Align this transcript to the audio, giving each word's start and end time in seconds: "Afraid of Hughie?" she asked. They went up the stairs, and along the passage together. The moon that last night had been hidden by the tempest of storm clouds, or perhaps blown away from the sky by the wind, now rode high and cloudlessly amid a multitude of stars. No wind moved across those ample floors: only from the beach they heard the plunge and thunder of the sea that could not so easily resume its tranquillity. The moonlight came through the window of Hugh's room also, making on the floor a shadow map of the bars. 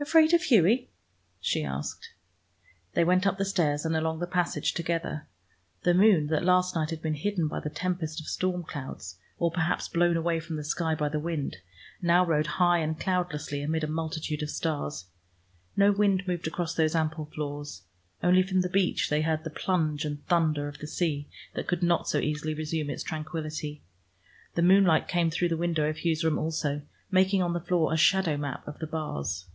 "Afraid 0.00 0.32
of 0.32 0.44
Hughie?" 0.44 0.88
she 1.40 1.64
asked. 1.64 2.10
They 2.94 3.02
went 3.02 3.26
up 3.26 3.36
the 3.36 3.44
stairs, 3.44 3.84
and 3.84 3.96
along 3.96 4.20
the 4.20 4.28
passage 4.28 4.72
together. 4.72 5.26
The 5.82 5.92
moon 5.92 6.28
that 6.28 6.44
last 6.44 6.76
night 6.76 6.90
had 6.90 7.02
been 7.02 7.14
hidden 7.14 7.48
by 7.48 7.58
the 7.58 7.68
tempest 7.68 8.20
of 8.20 8.28
storm 8.28 8.62
clouds, 8.62 9.18
or 9.38 9.50
perhaps 9.50 9.88
blown 9.88 10.16
away 10.16 10.38
from 10.38 10.54
the 10.54 10.62
sky 10.62 10.94
by 10.94 11.08
the 11.08 11.18
wind, 11.18 11.56
now 12.00 12.24
rode 12.24 12.46
high 12.46 12.78
and 12.78 12.98
cloudlessly 12.98 13.60
amid 13.60 13.82
a 13.82 13.88
multitude 13.88 14.40
of 14.40 14.50
stars. 14.50 15.06
No 15.76 15.90
wind 15.90 16.28
moved 16.28 16.46
across 16.46 16.74
those 16.76 16.94
ample 16.94 17.24
floors: 17.34 17.82
only 18.22 18.44
from 18.44 18.60
the 18.60 18.68
beach 18.70 19.10
they 19.10 19.22
heard 19.22 19.42
the 19.42 19.50
plunge 19.50 20.04
and 20.04 20.24
thunder 20.26 20.68
of 20.68 20.78
the 20.78 20.86
sea 20.86 21.28
that 21.54 21.66
could 21.66 21.82
not 21.82 22.06
so 22.06 22.18
easily 22.18 22.54
resume 22.54 22.88
its 22.88 23.02
tranquillity. 23.02 23.82
The 24.54 24.62
moonlight 24.62 25.08
came 25.08 25.28
through 25.28 25.48
the 25.48 25.56
window 25.56 25.88
of 25.90 26.04
Hugh's 26.04 26.22
room 26.22 26.38
also, 26.38 26.82
making 27.10 27.42
on 27.42 27.52
the 27.52 27.60
floor 27.60 27.92
a 27.92 27.96
shadow 27.96 28.36
map 28.36 28.62
of 28.68 28.78
the 28.78 28.86
bars. 28.86 29.46